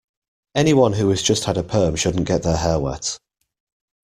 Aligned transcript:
Anyone 0.55 0.93
who 0.93 1.07
has 1.11 1.21
just 1.21 1.43
had 1.43 1.57
a 1.57 1.63
perm 1.63 1.95
shouldn't 1.95 2.25
get 2.27 2.41
their 2.41 2.57
hair 2.57 2.79
wet. 2.79 3.19